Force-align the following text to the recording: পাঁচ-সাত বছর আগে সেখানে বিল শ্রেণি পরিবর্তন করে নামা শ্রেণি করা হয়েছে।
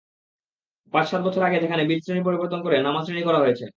পাঁচ-সাত 0.93 1.21
বছর 1.27 1.41
আগে 1.43 1.57
সেখানে 1.63 1.83
বিল 1.89 1.99
শ্রেণি 2.03 2.21
পরিবর্তন 2.27 2.59
করে 2.65 2.75
নামা 2.79 3.01
শ্রেণি 3.05 3.23
করা 3.27 3.39
হয়েছে। 3.39 3.65